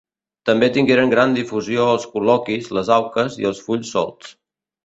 [0.49, 4.35] També tingueren gran difusió els col·loquis, les auques i els fulls solts.